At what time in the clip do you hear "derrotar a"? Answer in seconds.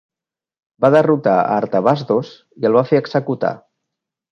0.95-1.57